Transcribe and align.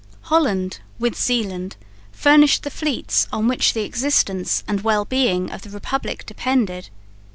Holland 0.33 0.79
with 0.97 1.13
Zeeland 1.15 1.75
furnished 2.11 2.63
the 2.63 2.71
fleets 2.71 3.27
on 3.31 3.47
which 3.47 3.73
the 3.75 3.81
existence 3.83 4.63
and 4.67 4.81
well 4.81 5.05
being 5.05 5.51
of 5.51 5.61
the 5.61 5.69
republic 5.69 6.25
depended. 6.25 6.89